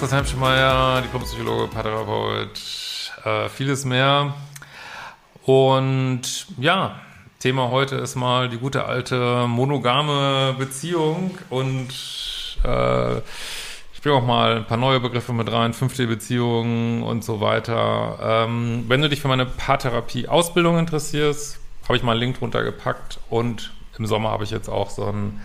[0.00, 2.60] Das Hemschmeier, Diplompsychologe, Paartherapeut,
[3.24, 4.34] äh, vieles mehr.
[5.44, 7.00] Und ja,
[7.38, 11.88] Thema heute ist mal die gute alte monogame Beziehung und
[12.64, 13.18] äh,
[13.94, 18.18] ich bringe auch mal ein paar neue Begriffe mit rein, fünfte Beziehungen und so weiter.
[18.20, 23.20] Ähm, wenn du dich für meine Paartherapie-Ausbildung interessierst, habe ich mal einen Link drunter gepackt
[23.30, 25.40] und im Sommer habe ich jetzt auch so ein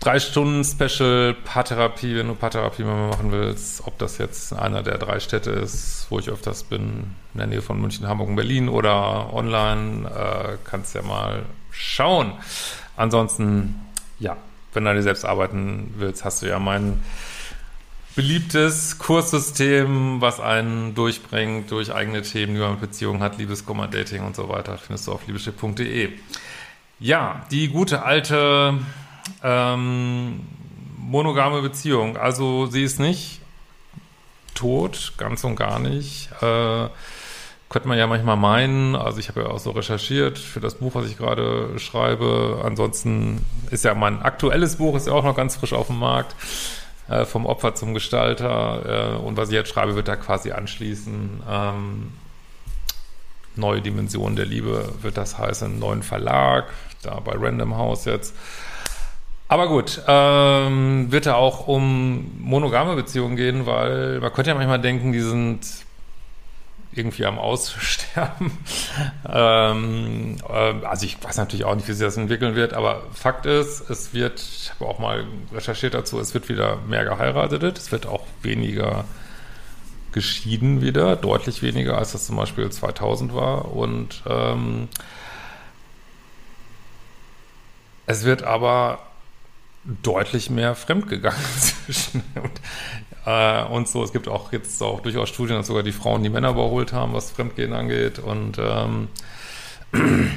[0.00, 4.98] drei Stunden Special Paartherapie, wenn du Paartherapie mal machen willst, ob das jetzt einer der
[4.98, 8.68] drei Städte ist, wo ich öfters bin, in der Nähe von München, Hamburg und Berlin
[8.68, 12.32] oder online, äh, kannst ja mal schauen.
[12.96, 13.80] Ansonsten,
[14.18, 14.36] ja,
[14.72, 17.02] wenn du an dir selbst arbeiten willst, hast du ja mein
[18.14, 24.24] beliebtes Kurssystem, was einen durchbringt durch eigene Themen, die man mit Beziehungen hat, Liebeskummer, Dating
[24.24, 26.10] und so weiter, findest du auf liebeschiff.de.
[26.98, 28.74] Ja, die gute alte
[29.42, 30.40] ähm,
[30.96, 32.16] monogame Beziehung.
[32.16, 33.40] Also sie ist nicht
[34.54, 36.30] tot, ganz und gar nicht.
[36.40, 36.88] Äh,
[37.68, 38.96] könnte man ja manchmal meinen.
[38.96, 42.62] Also ich habe ja auch so recherchiert für das Buch, was ich gerade schreibe.
[42.64, 46.34] Ansonsten ist ja mein aktuelles Buch, ist ja auch noch ganz frisch auf dem Markt.
[47.08, 49.14] Äh, vom Opfer zum Gestalter.
[49.14, 51.42] Äh, und was ich jetzt schreibe, wird da quasi anschließen.
[51.48, 52.12] Ähm,
[53.58, 56.66] Neue Dimension der Liebe wird das heißen, neuen Verlag,
[57.02, 58.32] da bei Random House jetzt.
[59.50, 64.80] Aber gut, ähm, wird da auch um monogame Beziehungen gehen, weil man könnte ja manchmal
[64.80, 65.60] denken, die sind
[66.92, 68.52] irgendwie am Aussterben.
[69.28, 73.46] ähm, äh, also ich weiß natürlich auch nicht, wie sich das entwickeln wird, aber Fakt
[73.46, 77.90] ist, es wird, ich habe auch mal recherchiert dazu, es wird wieder mehr geheiratet, es
[77.90, 79.04] wird auch weniger
[80.12, 84.88] geschieden wieder, deutlich weniger, als das zum Beispiel 2000 war und ähm,
[88.06, 88.98] es wird aber
[90.02, 92.60] deutlich mehr fremdgegangen zwischen und,
[93.26, 94.02] äh, und so.
[94.02, 97.12] Es gibt auch jetzt auch durchaus Studien, dass sogar die Frauen die Männer überholt haben,
[97.14, 98.18] was Fremdgehen angeht.
[98.18, 99.08] Und ähm,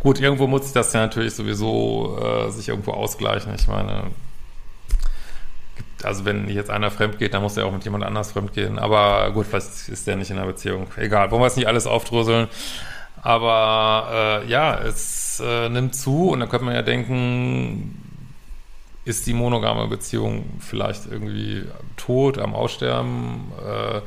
[0.00, 3.54] gut, irgendwo muss sich das ja natürlich sowieso äh, sich irgendwo ausgleichen.
[3.54, 4.04] Ich meine,
[6.02, 8.78] also wenn jetzt einer fremd geht, dann muss er auch mit jemand anders fremd gehen.
[8.78, 10.86] Aber gut, was ist der nicht in einer Beziehung?
[10.96, 12.48] Egal, wollen wir es nicht alles aufdröseln.
[13.22, 18.05] Aber äh, ja, es äh, nimmt zu und da könnte man ja denken,
[19.06, 21.64] ist die monogame Beziehung vielleicht irgendwie
[21.96, 23.52] tot, am Aussterben.
[23.64, 24.00] Äh,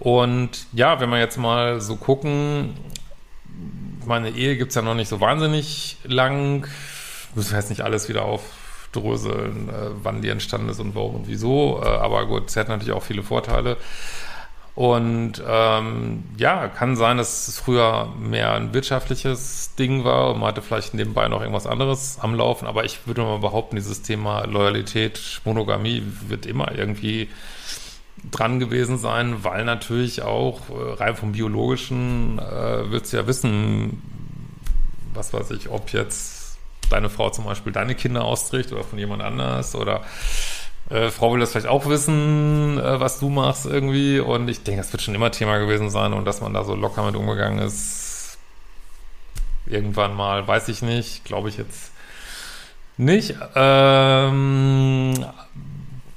[0.00, 2.74] und ja, wenn wir jetzt mal so gucken,
[4.04, 6.66] meine Ehe gibt es ja noch nicht so wahnsinnig lang.
[7.36, 11.28] Müssen wir jetzt nicht alles wieder aufdröseln, äh, wann die entstanden ist und warum und
[11.28, 11.80] wieso.
[11.80, 13.76] Äh, aber gut, es hat natürlich auch viele Vorteile.
[14.74, 20.48] Und ähm, ja, kann sein, dass es früher mehr ein wirtschaftliches Ding war und man
[20.48, 22.66] hatte vielleicht nebenbei noch irgendwas anderes am Laufen.
[22.66, 27.28] Aber ich würde mal behaupten, dieses Thema Loyalität, Monogamie wird immer irgendwie
[28.30, 34.00] dran gewesen sein, weil natürlich auch äh, rein vom Biologischen äh, willst du ja wissen,
[35.12, 36.56] was weiß ich, ob jetzt
[36.88, 40.02] deine Frau zum Beispiel deine Kinder austrägt oder von jemand anders oder
[40.92, 44.20] äh, Frau will das vielleicht auch wissen, äh, was du machst irgendwie.
[44.20, 46.74] Und ich denke, das wird schon immer Thema gewesen sein und dass man da so
[46.74, 48.38] locker mit umgegangen ist.
[49.66, 51.92] Irgendwann mal, weiß ich nicht, glaube ich jetzt
[52.98, 53.34] nicht.
[53.54, 55.24] Ähm,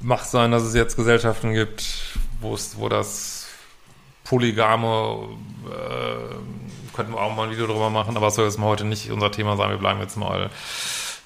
[0.00, 1.84] macht sein, dass es jetzt Gesellschaften gibt,
[2.40, 3.46] wo das
[4.24, 5.28] Polygame,
[5.66, 8.84] äh, könnten wir auch mal ein Video drüber machen, aber es soll jetzt mal heute
[8.84, 9.70] nicht unser Thema sein.
[9.70, 10.50] Wir bleiben jetzt mal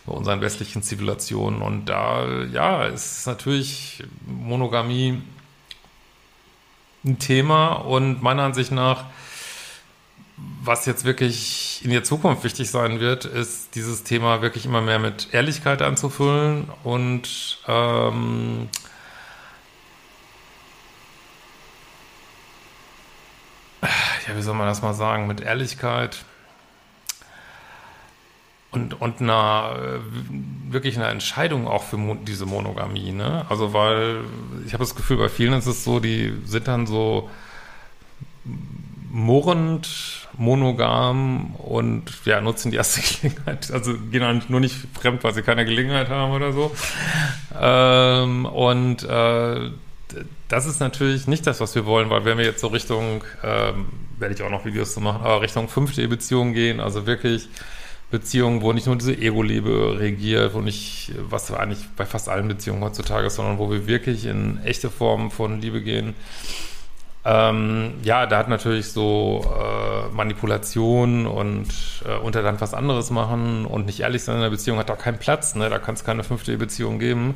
[0.06, 1.62] bei unseren westlichen Zivilisationen.
[1.62, 5.22] Und da, ja, ist natürlich Monogamie
[7.04, 9.04] ein Thema und meiner Ansicht nach,
[10.62, 14.98] was jetzt wirklich in der Zukunft wichtig sein wird, ist dieses Thema wirklich immer mehr
[14.98, 18.68] mit Ehrlichkeit anzufüllen und ähm,
[23.82, 26.24] ja, wie soll man das mal sagen, mit Ehrlichkeit
[28.72, 33.44] und, und einer, äh, wirklich einer Entscheidung auch für mo diese Monogamie, ne?
[33.48, 34.20] Also, weil
[34.66, 37.28] ich habe das Gefühl, bei vielen ist es so, die sind dann so
[39.10, 39.88] murrend,
[40.36, 43.70] monogam und ja, nutzen die erste Gelegenheit.
[43.72, 46.74] Also gehen dann nur nicht fremd, weil sie keine Gelegenheit haben oder so.
[47.60, 49.70] Ähm, und äh,
[50.48, 53.86] das ist natürlich nicht das, was wir wollen, weil wenn wir jetzt so Richtung, ähm,
[54.18, 57.48] werde ich auch noch Videos zu machen, aber Richtung 5D-Beziehungen gehen, also wirklich
[58.10, 62.82] Beziehungen, wo nicht nur diese Ego-Liebe regiert, wo nicht, was eigentlich bei fast allen Beziehungen
[62.82, 66.14] heutzutage ist, sondern wo wir wirklich in echte Formen von Liebe gehen.
[67.24, 71.68] Ähm, ja, da hat natürlich so äh, Manipulation und
[72.06, 74.96] äh, unter dann was anderes machen und nicht ehrlich sein in der Beziehung hat da
[74.96, 75.68] keinen Platz, ne?
[75.68, 77.34] Da kann es keine fünfte Beziehung geben.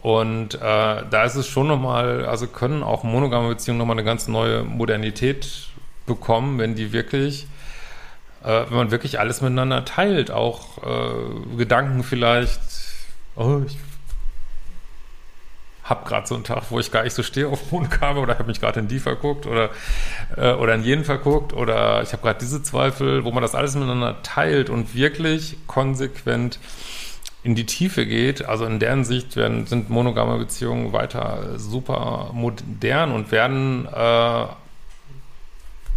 [0.00, 4.26] Und äh, da ist es schon nochmal, also können auch monogame Beziehungen nochmal eine ganz
[4.26, 5.68] neue Modernität
[6.06, 7.46] bekommen, wenn die wirklich
[8.44, 12.60] äh, wenn man wirklich alles miteinander teilt, auch äh, Gedanken vielleicht,
[13.36, 13.78] oh, ich
[15.84, 18.48] hab gerade so einen Tag, wo ich gar nicht so stehe auf Mondkabel oder habe
[18.48, 19.70] mich gerade in die verguckt oder,
[20.36, 23.74] äh, oder in jenen verguckt oder ich habe gerade diese Zweifel, wo man das alles
[23.74, 26.58] miteinander teilt und wirklich konsequent
[27.42, 28.46] in die Tiefe geht.
[28.46, 34.46] Also in deren Sicht werden, sind monogame Beziehungen weiter super modern und werden äh,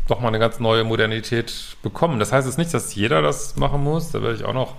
[0.07, 2.19] doch mal eine ganz neue Modernität bekommen.
[2.19, 4.11] Das heißt jetzt nicht, dass jeder das machen muss.
[4.11, 4.75] Da werde ich auch noch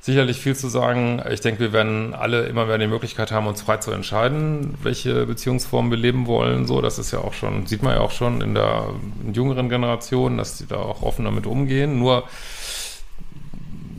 [0.00, 1.22] sicherlich viel zu sagen.
[1.30, 5.26] Ich denke, wir werden alle immer mehr die Möglichkeit haben, uns frei zu entscheiden, welche
[5.26, 6.66] Beziehungsformen wir leben wollen.
[6.66, 8.88] So, das ist ja auch schon, sieht man ja auch schon in der
[9.32, 11.98] jüngeren Generation, dass die da auch offen damit umgehen.
[11.98, 12.24] Nur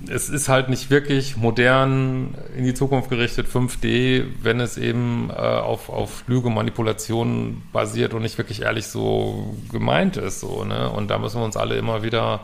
[0.10, 5.34] es ist halt nicht wirklich modern in die Zukunft gerichtet 5D, wenn es eben äh,
[5.34, 10.40] auf, auf Lüge, Manipulation basiert und nicht wirklich ehrlich so gemeint ist.
[10.40, 10.90] So, ne?
[10.90, 12.42] Und da müssen wir uns alle immer wieder,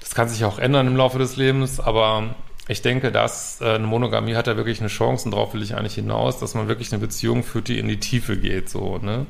[0.00, 2.34] das kann sich auch ändern im Laufe des Lebens, aber
[2.68, 5.74] ich denke, dass äh, eine Monogamie hat da wirklich eine Chance und darauf will ich
[5.74, 8.68] eigentlich hinaus, dass man wirklich eine Beziehung führt, die in die Tiefe geht.
[8.68, 9.26] So, ne?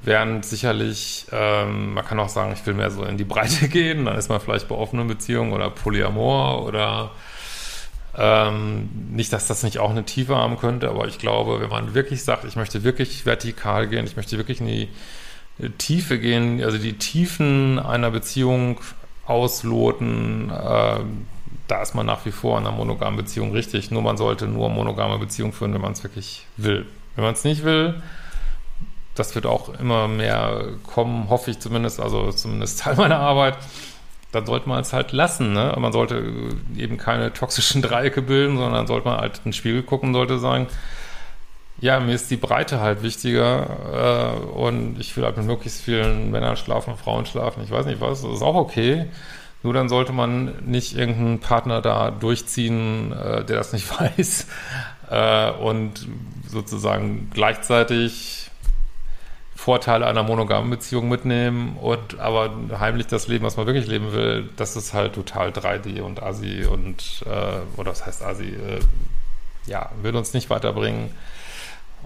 [0.00, 4.04] Während sicherlich, ähm, man kann auch sagen, ich will mehr so in die Breite gehen,
[4.04, 7.10] dann ist man vielleicht bei offenen Beziehungen oder Polyamor oder
[8.16, 11.94] ähm, nicht, dass das nicht auch eine Tiefe haben könnte, aber ich glaube, wenn man
[11.94, 14.88] wirklich sagt, ich möchte wirklich vertikal gehen, ich möchte wirklich in die
[15.78, 18.80] Tiefe gehen, also die Tiefen einer Beziehung
[19.26, 21.00] ausloten, äh,
[21.68, 23.90] da ist man nach wie vor in einer monogamen Beziehung richtig.
[23.90, 26.86] Nur man sollte nur monogame Beziehung führen, wenn man es wirklich will.
[27.14, 28.02] Wenn man es nicht will,
[29.18, 33.58] das wird auch immer mehr kommen, hoffe ich zumindest, also zumindest Teil meiner Arbeit.
[34.32, 35.54] Dann sollte man es halt lassen.
[35.54, 35.74] Ne?
[35.78, 36.22] Man sollte
[36.76, 40.66] eben keine toxischen Dreiecke bilden, sondern sollte man halt in den Spiegel gucken, sollte sagen,
[41.80, 46.30] ja, mir ist die Breite halt wichtiger äh, und ich will halt mit möglichst vielen
[46.30, 49.06] Männern schlafen, Frauen schlafen, ich weiß nicht was, das ist auch okay.
[49.62, 54.46] Nur dann sollte man nicht irgendeinen Partner da durchziehen, äh, der das nicht weiß
[55.10, 56.06] äh, und
[56.48, 58.47] sozusagen gleichzeitig
[59.68, 62.50] Vorteile einer monogamen Beziehung mitnehmen und aber
[62.80, 66.64] heimlich das Leben, was man wirklich leben will, das ist halt total 3D und Asi
[66.64, 68.80] und äh, oder was heißt Asi, äh,
[69.66, 71.10] ja, will uns nicht weiterbringen.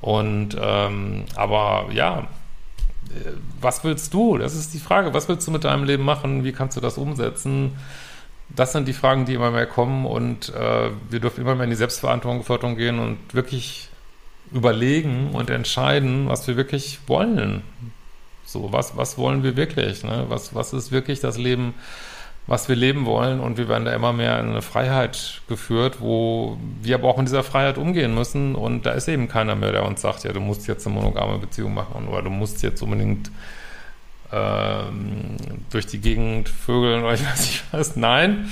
[0.01, 2.23] Und ähm, aber ja,
[3.11, 3.31] äh,
[3.61, 4.39] was willst du?
[4.39, 5.15] Das ist die Frage.
[5.15, 6.43] Was willst du mit deinem Leben machen?
[6.43, 7.79] Wie kannst du das umsetzen?
[8.49, 11.71] Das sind die Fragen, die immer mehr kommen und äh, wir dürfen immer mehr in
[11.71, 13.92] die Selbstverantwortung gehen und wirklich
[14.53, 17.63] überlegen und entscheiden, was wir wirklich wollen.
[18.45, 20.05] So, was, was wollen wir wirklich?
[20.05, 20.27] Ne?
[20.29, 21.75] Was, was ist wirklich das Leben,
[22.47, 23.41] was wir leben wollen?
[23.41, 27.29] Und wir werden da immer mehr in eine Freiheit geführt, wo wir aber auch mit
[27.29, 28.55] dieser Freiheit umgehen müssen.
[28.55, 31.39] Und da ist eben keiner mehr, der uns sagt, ja, du musst jetzt eine monogame
[31.39, 33.31] Beziehung machen oder du musst jetzt unbedingt
[34.33, 35.37] ähm,
[35.71, 37.97] durch die Gegend vögeln oder ich weiß nicht was.
[37.97, 38.51] Nein,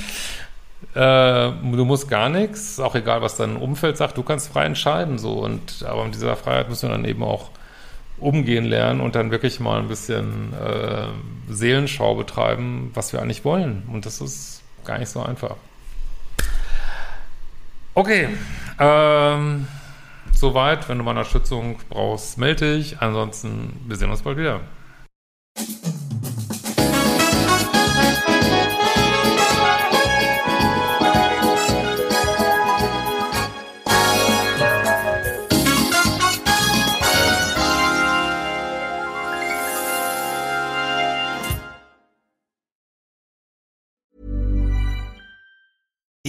[0.95, 5.19] äh, du musst gar nichts, auch egal, was dein Umfeld sagt, du kannst frei entscheiden,
[5.19, 5.35] so.
[5.35, 7.51] Und, aber mit dieser Freiheit müssen wir dann eben auch
[8.19, 11.07] umgehen lernen und dann wirklich mal ein bisschen äh,
[11.49, 13.85] Seelenschau betreiben, was wir eigentlich wollen.
[13.93, 15.57] Und das ist gar nicht so einfach.
[17.95, 18.29] Okay,
[18.79, 19.67] ähm,
[20.33, 20.89] soweit.
[20.89, 23.01] Wenn du mal Unterstützung brauchst, melde dich.
[23.01, 24.61] Ansonsten, wir sehen uns bald wieder.